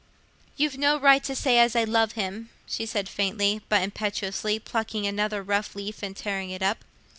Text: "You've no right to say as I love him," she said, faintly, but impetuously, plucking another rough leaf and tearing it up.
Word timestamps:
"You've 0.57 0.79
no 0.79 0.97
right 0.99 1.23
to 1.25 1.35
say 1.35 1.59
as 1.59 1.75
I 1.75 1.83
love 1.83 2.13
him," 2.13 2.49
she 2.65 2.87
said, 2.87 3.07
faintly, 3.07 3.61
but 3.69 3.83
impetuously, 3.83 4.57
plucking 4.57 5.05
another 5.05 5.43
rough 5.43 5.75
leaf 5.75 6.01
and 6.01 6.17
tearing 6.17 6.49
it 6.49 6.63
up. 6.63 6.83